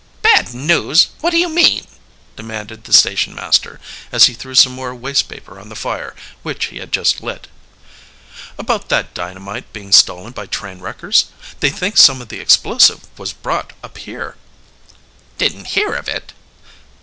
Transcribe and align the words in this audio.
"Bad 0.23 0.51
news? 0.55 1.09
What 1.19 1.29
do 1.29 1.37
you 1.37 1.47
mean?" 1.47 1.85
demanded 2.35 2.85
the 2.85 2.91
station 2.91 3.35
master, 3.35 3.79
as 4.11 4.25
he 4.25 4.33
threw 4.33 4.55
some 4.55 4.71
more 4.73 4.95
waste 4.95 5.29
paper 5.29 5.59
on 5.59 5.69
the 5.69 5.75
fire, 5.75 6.15
which 6.41 6.65
he 6.73 6.79
had 6.79 6.91
just 6.91 7.21
lit. 7.21 7.47
"About 8.57 8.89
that 8.89 9.13
dynamite 9.13 9.71
being 9.73 9.91
stolen 9.91 10.31
by 10.31 10.47
train 10.47 10.79
wreckers. 10.79 11.25
They 11.59 11.69
think 11.69 11.97
some 11.97 12.19
of 12.19 12.29
the 12.29 12.39
explosive 12.39 13.01
was 13.19 13.31
brought 13.31 13.73
up 13.83 13.99
here." 13.99 14.37
"Didn't 15.37 15.67
hear 15.77 15.93
of 15.93 16.07
it." 16.07 16.33